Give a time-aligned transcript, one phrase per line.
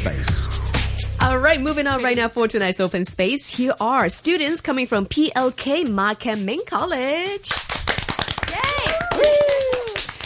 [0.00, 1.20] Space.
[1.20, 3.54] All right, moving on right now for tonight's open space.
[3.54, 7.69] Here are students coming from PLK Ma Kam Ming College.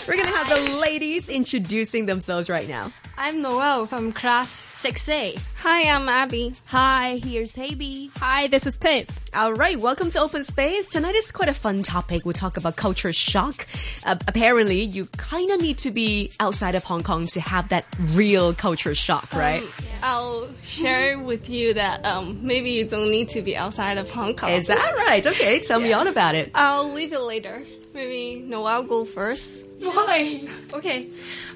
[0.06, 0.09] Yay!
[0.09, 2.93] We're gonna have the ladies introducing themselves right now.
[3.17, 5.38] I'm Noel from class 6A.
[5.56, 6.54] Hi, I'm Abby.
[6.67, 8.10] Hi, here's Haby.
[8.19, 9.09] Hi, this is Tiff.
[9.35, 10.88] All right, welcome to Open Space.
[10.88, 12.24] Tonight is quite a fun topic.
[12.24, 13.67] We'll talk about culture shock.
[14.04, 17.86] Uh, apparently, you kind of need to be outside of Hong Kong to have that
[18.12, 19.62] real culture shock, right?
[20.02, 24.34] I'll share with you that um, maybe you don't need to be outside of Hong
[24.34, 24.50] Kong.
[24.50, 25.27] is that right?
[25.27, 26.50] Okay, tell me all about it.
[26.55, 27.64] I'll leave it later.
[27.94, 29.64] Maybe Noel go first.
[29.78, 30.48] Why?
[30.72, 31.08] Okay.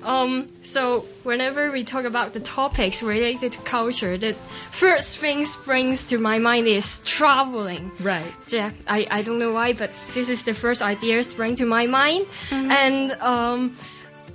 [0.04, 4.34] Um, so whenever we talk about the topics related to culture, the
[4.70, 7.90] first thing springs to my mind is traveling.
[8.00, 8.32] Right.
[8.48, 11.86] Yeah, I, I don't know why, but this is the first idea spring to my
[11.86, 12.26] mind.
[12.52, 13.74] And um,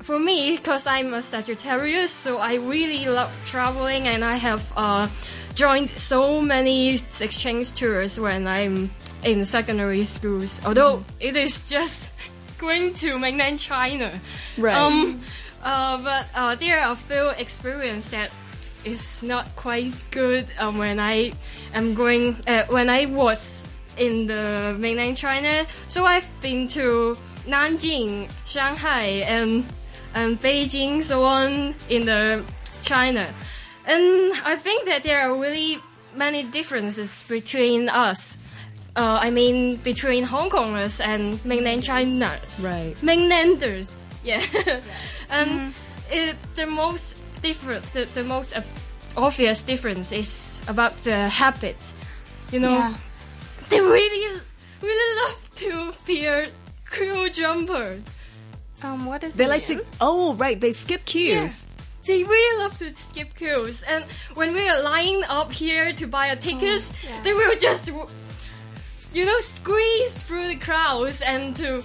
[0.02, 5.08] for me, because I'm a Sagittarius, so I really love traveling, and I have uh,
[5.56, 8.92] joined so many exchange tours when I'm
[9.24, 10.62] in secondary schools.
[10.66, 12.12] Although it is just
[12.58, 14.12] going to mainland China.
[14.58, 14.76] Right.
[14.76, 15.20] Um,
[15.64, 18.32] uh, but uh, there are a few experience that
[18.86, 21.32] is not quite good um, when I
[21.74, 23.62] am going uh, when I was
[23.98, 25.66] in the mainland China.
[25.88, 29.66] So I've been to Nanjing, Shanghai, and
[30.16, 32.44] and Beijing, so on in the
[32.84, 33.28] China,
[33.86, 35.80] and I think that there are really
[36.16, 38.38] many differences between us.
[38.96, 42.60] Uh, I mean, between Hong Kongers and mainland Chiners.
[42.62, 42.96] Right.
[43.02, 43.96] Mainlanders.
[44.24, 44.42] Yeah.
[45.30, 45.74] and
[46.12, 48.62] it, the most different, the, the most uh,
[49.18, 51.96] obvious difference is about the habits.
[52.52, 52.94] You know, Yeah.
[53.70, 54.40] they really,
[54.82, 56.48] really love to be a
[56.92, 58.00] queue jumper.
[58.84, 59.84] Um, what is They the like to.
[60.02, 60.60] Oh, right.
[60.60, 61.66] They skip queues.
[62.06, 66.28] They really love to skip queues, and when we are lining up here to buy
[66.28, 66.92] a tickets,
[67.24, 67.90] they will just,
[69.14, 71.84] you know, squeeze through the crowds and to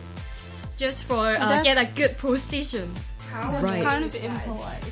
[0.76, 2.92] just for uh, get a good position.
[3.34, 3.82] Right.
[3.82, 4.82] Kind of impolite.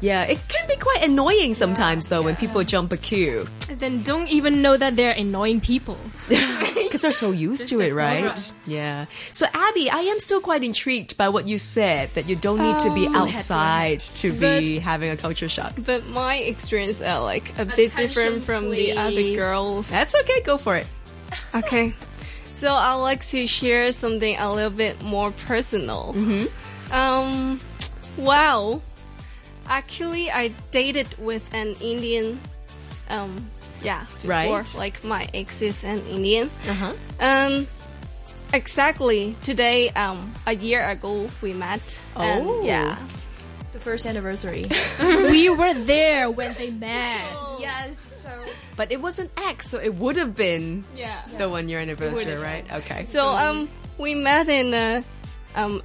[0.00, 4.28] Yeah, it can be quite annoying sometimes though when people jump a queue Then don't
[4.28, 5.96] even know that they're annoying people.
[6.28, 8.52] because they're so used to it, right?
[8.66, 9.06] Yeah.
[9.32, 12.78] So Abby, I am still quite intrigued by what you said that you don't need
[12.80, 15.72] to be outside to be having a culture shock.
[15.84, 19.90] But my experience are like a bit different from the other girls.
[19.90, 20.42] That's okay.
[20.42, 20.86] Go for it.
[21.54, 21.94] Okay.
[22.54, 26.14] So I'd like to share something a little bit more personal.
[26.90, 27.60] Um,
[28.16, 28.82] well,
[29.66, 32.40] actually, I dated with an Indian.
[33.10, 33.50] Um,
[33.82, 34.74] yeah, before, Right.
[34.74, 36.50] Like my ex is an Indian.
[36.68, 36.94] Uh huh.
[37.20, 37.66] Um,
[38.52, 39.90] exactly today.
[39.90, 42.00] Um, a year ago we met.
[42.16, 42.64] and Oh.
[42.64, 42.98] yeah.
[43.72, 44.64] The first anniversary.
[45.00, 47.22] we were there when they met.
[47.68, 48.22] Yes.
[48.24, 48.30] So
[48.76, 51.20] But it was an ex, so it would have been yeah.
[51.36, 52.64] the one year anniversary, Would've right?
[52.80, 53.04] Okay.
[53.04, 53.68] So um,
[53.98, 55.04] we met in a
[55.54, 55.82] um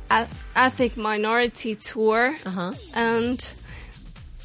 [0.56, 2.74] ethnic minority tour, Uh huh.
[2.96, 3.40] and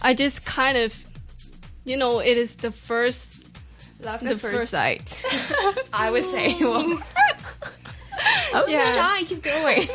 [0.02, 0.94] I just kind of,
[1.84, 3.34] you know, it is the first.
[4.00, 5.20] Love The first sight.
[5.92, 6.54] I would say.
[6.60, 7.02] Well,
[8.62, 8.72] Okay.
[8.72, 8.94] Yeah.
[8.94, 9.86] shy, keep going.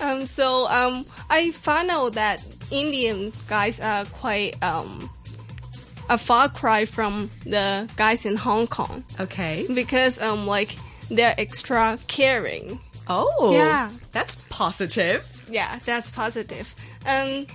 [0.00, 5.08] Um, so um, I found out that Indian guys are quite um
[6.08, 9.66] a far cry from the guys in Hong Kong Okay.
[9.72, 10.76] because um like
[11.10, 12.80] they're extra caring.
[13.08, 13.52] Oh.
[13.52, 13.90] Yeah.
[14.12, 15.22] That's positive.
[15.48, 16.74] Yeah, that's positive.
[17.04, 17.46] And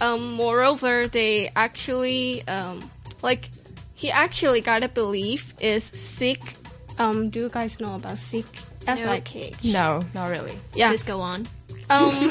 [0.00, 2.88] um, moreover, they actually um,
[3.22, 3.50] like
[3.94, 6.56] he actually got a belief is Sikh.
[6.98, 8.46] Um, do you guys know about Sikh?
[8.86, 10.56] S I K no, not really.
[10.74, 10.92] Yeah.
[10.92, 11.46] Just go on.
[11.90, 12.10] Um,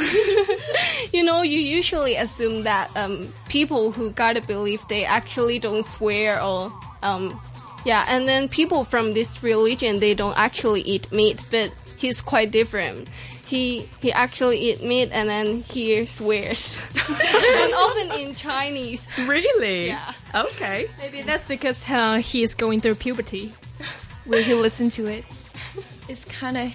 [1.14, 5.86] you know, you usually assume that um, people who got a belief they actually don't
[5.86, 6.72] swear or
[7.04, 7.40] um,
[7.86, 12.52] yeah, and then people from this religion they don't actually eat meat, but he's quite
[12.52, 13.10] different.
[13.46, 19.08] He he actually eat meat and then he swears, and often in Chinese.
[19.28, 19.88] Really?
[19.88, 20.14] Yeah.
[20.34, 20.90] Okay.
[20.98, 23.54] Maybe that's because uh, he is going through puberty.
[24.26, 25.26] Will he listen to it?
[26.08, 26.74] It's kind of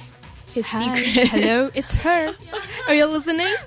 [0.53, 1.29] his secret.
[1.29, 2.35] Hello, it's her.
[2.89, 3.55] Are you listening?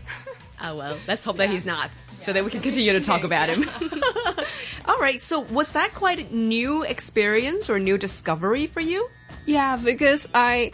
[0.63, 3.49] Oh well, let's hope that he's not, so that we can continue to talk about
[3.49, 3.67] him.
[4.85, 5.19] All right.
[5.19, 9.09] So was that quite a new experience or new discovery for you?
[9.47, 10.69] Yeah, because I,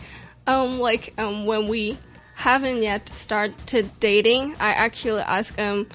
[0.46, 1.98] um, like, um, when we
[2.36, 5.88] haven't yet started dating, I actually ask um,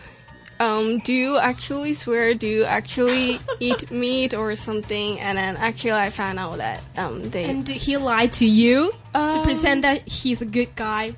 [0.59, 2.33] um, do you actually swear?
[2.33, 5.21] Do you actually eat meat or something?
[5.21, 8.91] And then actually, I found out that um, they And did he lie to you
[9.13, 11.13] to Um, pretend that he's a good guy?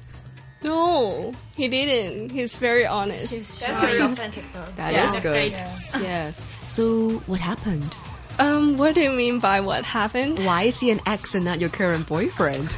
[0.64, 2.30] No, he didn't.
[2.30, 3.30] He's very honest.
[3.30, 4.64] He's That's very authentic though.
[4.76, 5.06] That Yeah.
[5.06, 5.30] is That's good.
[5.32, 6.02] great.
[6.02, 6.32] Yeah.
[6.64, 7.94] So what happened?
[8.38, 10.38] Um, what do you mean by what happened?
[10.40, 12.74] Why is he an ex and not your current boyfriend?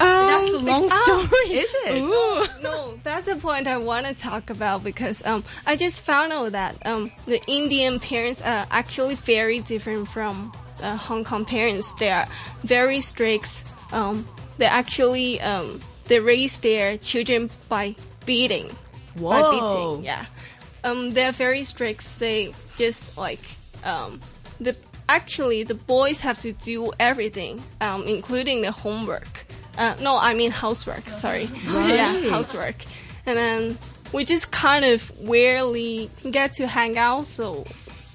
[0.00, 1.26] Um, That's a long story.
[1.60, 2.08] Is it?
[2.08, 2.62] Ooh.
[2.62, 6.52] no, that's the point I want to talk about because um, I just found out
[6.52, 10.50] that um, the Indian parents are actually very different from
[10.82, 11.92] uh, Hong Kong parents.
[11.94, 12.26] They are
[12.64, 13.62] very strict.
[13.92, 14.26] Um,
[14.58, 17.94] they actually um, they raise their children by
[18.26, 18.68] beating.
[19.16, 19.50] By Whoa.
[19.96, 20.26] beating, yeah.
[20.84, 22.18] Um, they're very strict.
[22.18, 23.40] They just like
[23.84, 24.20] um,
[24.60, 24.76] the
[25.08, 29.46] actually the boys have to do everything, um, including the homework.
[29.76, 31.08] Uh, no, I mean housework.
[31.08, 32.76] Sorry, yeah, housework.
[33.26, 33.78] And then
[34.12, 37.64] we just kind of rarely get to hang out, so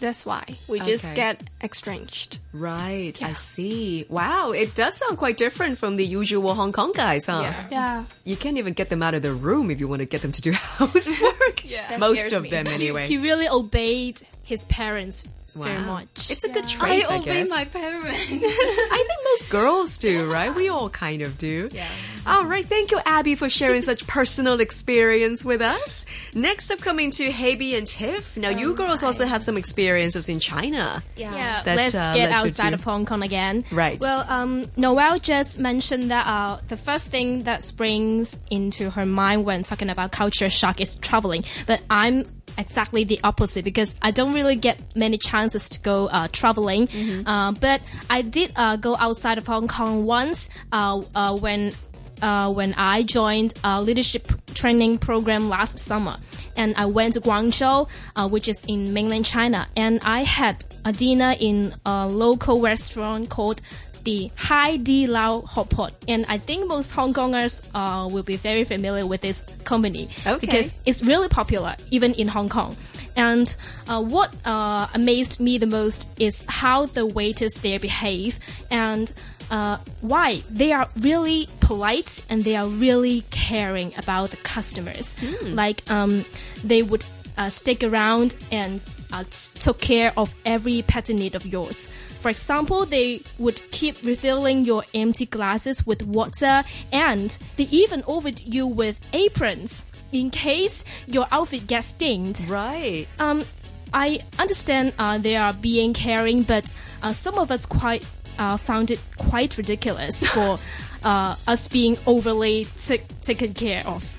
[0.04, 1.16] that's why we just Okay.
[1.16, 2.38] get estranged.
[2.54, 3.18] Right.
[3.24, 4.06] I see.
[4.10, 4.52] Wow.
[4.52, 7.42] It does sound quite different from the usual Hong Kong guys, huh?
[7.72, 10.22] Yeah, You can't even get them out of the room if you want to get
[10.22, 11.64] them to do housework.
[11.74, 11.88] Yeah.
[11.90, 12.50] That Most of me.
[12.50, 13.08] them, anyway.
[13.08, 15.24] He really obeyed his parents
[15.54, 16.30] very much.
[16.32, 17.50] It's a good I trait, I, obey guess.
[17.50, 18.20] my parents.
[18.32, 20.54] I think most girls do, right?
[20.54, 21.70] We all kind of do.
[21.72, 21.88] Yeah.
[22.26, 22.66] All right.
[22.66, 26.06] Thank you, Abby, for sharing such personal experience with us.
[26.34, 28.38] Next up, coming to Habi and Tiff.
[28.38, 31.04] Now, you girls also have some experiences in China.
[31.16, 33.66] Yeah, That, let's uh, get outside of Hong Kong again.
[33.72, 34.00] Right.
[34.00, 39.46] Well, um, Noelle just mentioned that uh, the first thing that springs into her mind
[39.46, 41.44] when talking about culture shock is traveling.
[41.68, 42.26] But I'm
[42.58, 46.88] exactly the opposite because I don't really get many chances to go uh, traveling.
[47.26, 51.74] Uh, but I did uh, go outside of Hong Kong once uh, uh, when
[52.22, 56.16] uh, when I joined a leadership training program last summer.
[56.56, 60.94] And I went to Guangzhou, uh, which is in mainland China, and I had a
[60.94, 63.60] dinner in a local restaurant called
[64.04, 65.94] the Hai Di Lao Hot Pot.
[66.08, 70.40] And I think most Hong Kongers uh, will be very familiar with this company Okay.
[70.40, 72.76] because it's really popular, even in Hong Kong.
[73.16, 73.54] And
[73.88, 78.40] uh, what uh, amazed me the most is how the waiters there behave
[78.72, 79.14] and
[79.52, 85.16] uh, why they are really polite and they are really caring about the customers.
[85.44, 86.24] Like um,
[86.64, 87.06] they would
[87.38, 88.82] uh, stick around and
[89.14, 89.24] uh,
[89.60, 91.88] took care of every petty need of yours.
[92.20, 98.42] For example, they would keep refilling your empty glasses with water, and they even offered
[98.42, 102.44] you with aprons in case your outfit gets stained.
[102.48, 103.08] Right.
[103.20, 103.46] Um,
[103.94, 106.72] I understand uh, they are being caring, but
[107.04, 108.06] uh, some of us quite
[108.40, 110.58] uh, found it quite ridiculous for
[111.04, 114.12] uh, us being overly t- taken care of.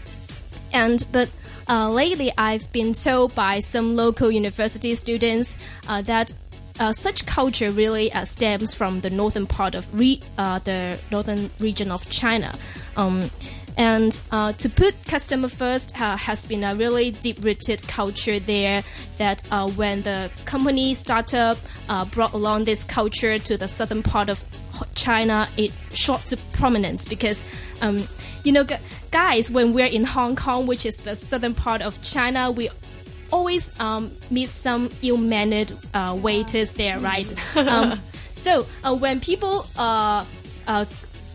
[0.73, 1.31] And but
[1.69, 5.58] uh, lately, I've been told by some local university students
[5.88, 6.34] uh, that
[6.81, 11.50] uh, such culture really uh, stems from the northern part of re- uh, the northern
[11.61, 12.55] region of China.
[12.96, 13.31] Um,
[13.76, 18.84] and uh, to put customer first uh, has been a really deep-rooted culture there.
[19.19, 21.58] That uh, when the company startup
[21.88, 24.44] uh, brought along this culture to the southern part of
[24.94, 27.46] China, it shot to prominence because,
[27.80, 28.06] um,
[28.44, 28.66] you know,
[29.10, 32.68] guys, when we're in Hong Kong, which is the southern part of China, we
[33.32, 37.56] always um, meet some ill-mannered uh, waiters there, right?
[37.56, 38.00] um,
[38.30, 40.24] so uh, when people uh,
[40.66, 40.84] uh,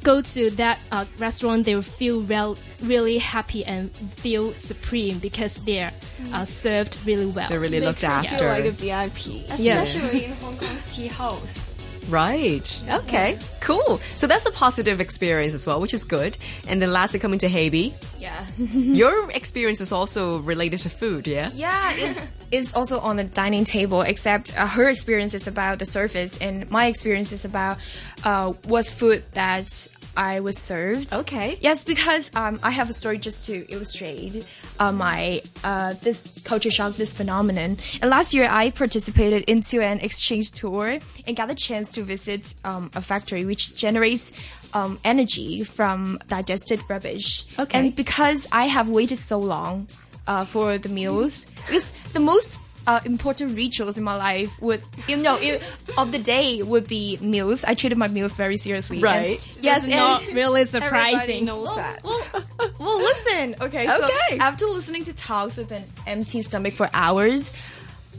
[0.03, 5.91] go to that uh, restaurant, they feel rel- really happy and feel supreme because they're
[6.33, 7.49] uh, served really well.
[7.49, 8.49] They're really looked Feel after.
[8.49, 9.43] like a VIP.
[9.57, 9.81] Yeah.
[9.81, 11.68] Especially in Hong Kong's tea house.
[12.09, 12.83] Right.
[12.89, 13.37] Okay.
[13.61, 13.99] Cool.
[14.15, 16.37] So that's a positive experience as well, which is good.
[16.67, 18.45] And then lastly, coming to Habi, Yeah.
[18.57, 21.49] your experience is also related to food, yeah?
[21.53, 25.85] Yeah, it's, it's also on the dining table, except uh, her experience is about the
[25.85, 27.77] service, and my experience is about
[28.23, 29.87] uh, what food that
[30.17, 31.13] I was served.
[31.13, 31.57] Okay.
[31.61, 34.45] Yes, because um, I have a story just to illustrate
[34.79, 37.77] uh, my uh, this culture shock, this phenomenon.
[38.01, 42.53] And last year, I participated into an exchange tour and got the chance to visit
[42.63, 44.33] um, a factory which generates
[44.73, 47.45] um, energy from digested rubbish.
[47.57, 47.79] Okay.
[47.79, 49.87] And because I have waited so long
[50.27, 55.17] uh, for the meals, because the most uh, important rituals in my life would, you
[55.17, 55.61] know, it,
[55.97, 57.63] of the day would be meals.
[57.63, 58.97] I treated my meals very seriously.
[58.97, 59.39] And- Right.
[59.61, 61.45] yes, It's and- not really Everybody surprising.
[61.45, 62.03] knows that.
[62.03, 62.23] well,
[62.79, 63.55] well, listen.
[63.61, 64.39] Okay, so Okay.
[64.39, 67.53] after listening to talks with an empty stomach for hours,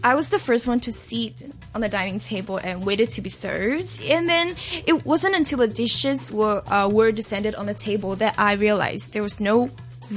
[0.02, 1.34] I was the first one to sit
[1.74, 4.02] on the dining table and waited to be served.
[4.04, 4.54] And then
[4.86, 9.12] it wasn't until the dishes were uh, were descended on the table that I realized
[9.12, 9.68] there was no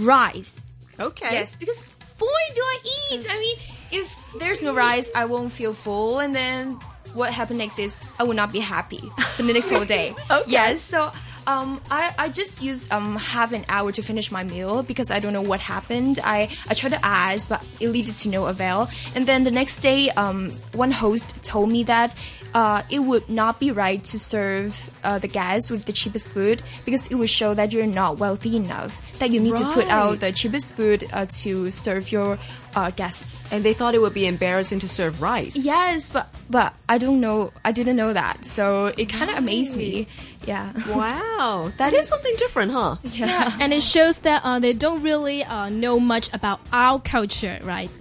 [0.02, 0.68] rice.
[1.00, 1.32] Okay.
[1.34, 1.86] Yes, because
[2.18, 2.78] boy, do I
[3.12, 3.26] eat!
[3.30, 3.58] I mean,
[4.04, 4.08] if
[4.40, 6.80] there's no rice, I won't feel full, and then
[7.14, 9.02] what happened next is I will not be happy
[9.36, 10.16] for the next whole day.
[10.32, 10.52] Okay.
[10.52, 11.12] Yes, so
[11.46, 15.20] Um, I, I just use um half an hour to finish my meal because I
[15.20, 16.20] don't know what happened.
[16.24, 18.88] I, I tried to ask, but it leaded to no avail.
[19.14, 22.16] And then the next day, um, one host told me that
[22.56, 24.72] uh, it would not be right to serve
[25.04, 28.56] uh, the guests with the cheapest food because it would show that you're not wealthy
[28.56, 29.02] enough.
[29.20, 32.40] That you need to put out the cheapest food uh, to serve your
[32.76, 33.52] uh, guests.
[33.52, 35.58] And they thought it would be embarrassing to serve rice.
[35.66, 37.52] Yes, but but I don't know.
[37.64, 40.08] I didn't know that, so it kind of amazed me.
[40.46, 40.74] Yeah.
[40.90, 42.98] Wow, that is something different, huh?
[43.04, 43.56] Yeah.
[43.60, 47.90] and it shows that uh, they don't really uh, know much about our culture, right?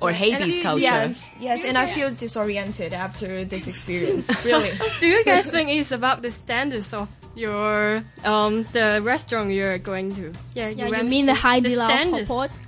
[0.00, 0.82] Or Hades culture.
[0.82, 4.28] Yes, yes, and I feel disoriented after this experience.
[4.44, 4.72] Really.
[5.00, 10.12] Do you guys think it's about the standards of your um the restaurant you're going
[10.16, 10.32] to?
[10.54, 11.38] Yeah, Yeah, you mean the to.
[11.40, 12.58] Haidilao Hot standards.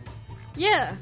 [0.56, 0.96] Yeah,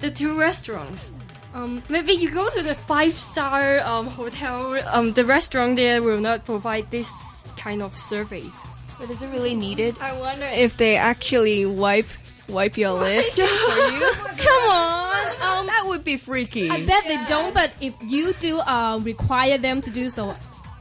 [0.00, 1.12] the two restaurants.
[1.54, 4.76] Um, maybe you go to the five star um hotel.
[4.92, 7.10] Um, the restaurant there will not provide this
[7.56, 8.52] kind of service.
[8.98, 9.96] but is it really needed?
[10.00, 12.08] I wonder if they actually wipe
[12.48, 14.12] wipe your lips for you.
[14.36, 15.26] Come on.
[15.40, 16.70] Um, That would be freaky.
[16.70, 20.34] I bet they don't, but if you do uh, require them to do so,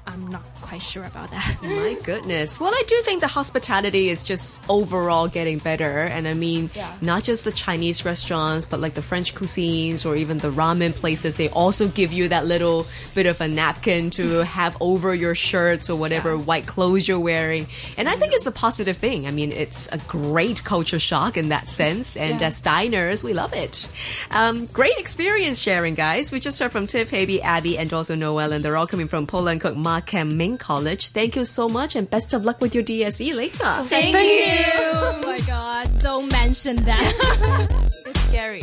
[0.07, 1.57] I'm not quite sure about that.
[1.63, 2.59] My goodness.
[2.59, 6.01] Well, I do think the hospitality is just overall getting better.
[6.01, 6.91] And I mean, Yeah.
[7.01, 11.35] not just the Chinese restaurants, but like the French cuisines or even the ramen places.
[11.35, 15.89] They also give you that little bit of a napkin to have over your shirts
[15.89, 17.67] or whatever white clothes you're wearing.
[17.97, 19.27] And I think it's a positive thing.
[19.27, 22.17] I mean, it's a great culture shock in that sense.
[22.25, 23.87] And as diners, we love it.
[24.31, 26.31] Um, great experience sharing, guys.
[26.31, 29.27] We just heard from Tiff, Haby, Abby, and also Noel, and they're all coming from
[29.27, 31.09] Po Leung Kuk Ma Kam Ming College.
[31.09, 33.63] Thank you so much, and best of luck with your DSE later.
[33.87, 34.63] Thank you.
[34.83, 37.81] Oh my god, don't mention that.
[38.07, 38.61] It's scary.